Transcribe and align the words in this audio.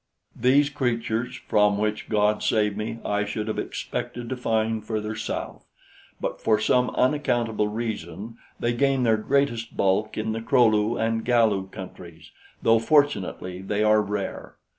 These 0.35 0.71
creatures, 0.71 1.35
from 1.47 1.77
which 1.77 2.09
God 2.09 2.41
save 2.41 2.75
me, 2.75 2.97
I 3.05 3.23
should 3.23 3.47
have 3.47 3.59
expected 3.59 4.29
to 4.29 4.35
find 4.35 4.83
further 4.83 5.15
south; 5.15 5.67
but 6.19 6.41
for 6.41 6.57
some 6.57 6.89
unaccountable 6.95 7.67
reason 7.67 8.39
they 8.59 8.73
gain 8.73 9.03
their 9.03 9.17
greatest 9.17 9.77
bulk 9.77 10.17
in 10.17 10.31
the 10.31 10.41
Kro 10.41 10.65
lu 10.65 10.97
and 10.97 11.23
Galu 11.23 11.67
countries, 11.69 12.31
though 12.63 12.79
fortunately 12.79 13.61
they 13.61 13.83
are 13.83 14.01
rare. 14.01 14.55